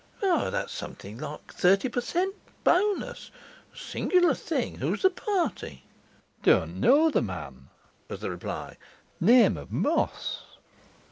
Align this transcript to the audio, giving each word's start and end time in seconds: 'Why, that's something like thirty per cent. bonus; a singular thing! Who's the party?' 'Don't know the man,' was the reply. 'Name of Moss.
'Why, 0.19 0.49
that's 0.49 0.73
something 0.73 1.19
like 1.19 1.53
thirty 1.53 1.87
per 1.87 2.01
cent. 2.01 2.33
bonus; 2.63 3.29
a 3.71 3.77
singular 3.77 4.33
thing! 4.33 4.79
Who's 4.79 5.03
the 5.03 5.11
party?' 5.11 5.83
'Don't 6.41 6.79
know 6.79 7.11
the 7.11 7.21
man,' 7.21 7.69
was 8.07 8.21
the 8.21 8.31
reply. 8.31 8.77
'Name 9.19 9.57
of 9.57 9.71
Moss. 9.71 10.41